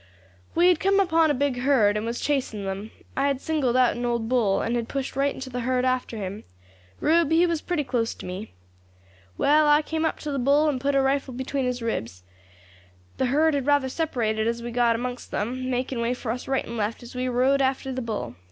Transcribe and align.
"We 0.55 0.67
had 0.69 0.79
come 0.79 0.99
upon 0.99 1.29
a 1.29 1.33
big 1.35 1.59
herd, 1.59 1.95
and 1.95 2.07
was 2.07 2.19
chasing 2.19 2.65
them. 2.65 2.89
I 3.15 3.27
had 3.27 3.39
singled 3.39 3.77
out 3.77 3.95
an 3.95 4.03
old 4.03 4.27
bull, 4.27 4.61
and 4.63 4.75
had 4.75 4.89
pushed 4.89 5.15
right 5.15 5.31
into 5.31 5.51
the 5.51 5.59
herd 5.59 5.85
after 5.85 6.17
him; 6.17 6.43
Rube, 6.99 7.29
he 7.29 7.45
was 7.45 7.61
pretty 7.61 7.83
close 7.83 8.15
to 8.15 8.25
me. 8.25 8.51
Well, 9.37 9.67
I 9.67 9.83
came 9.83 10.03
up 10.03 10.17
to 10.21 10.31
the 10.31 10.39
bull, 10.39 10.67
and 10.69 10.81
put 10.81 10.95
a 10.95 11.01
rifle 11.03 11.33
ball 11.33 11.37
between 11.37 11.65
his 11.65 11.83
ribs. 11.83 12.23
The 13.17 13.27
herd 13.27 13.53
had 13.53 13.67
rather 13.67 13.89
separated 13.89 14.47
as 14.47 14.63
we 14.63 14.71
got 14.71 14.95
amongst 14.95 15.29
them, 15.29 15.69
making 15.69 16.01
way 16.01 16.15
for 16.15 16.31
us 16.31 16.47
right 16.47 16.65
and 16.65 16.77
left 16.77 17.03
as 17.03 17.13
we 17.13 17.27
rode 17.27 17.61
after 17.61 17.91
the 17.91 18.01
bull. 18.01 18.33